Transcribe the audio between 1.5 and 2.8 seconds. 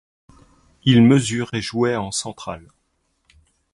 et jouait en central.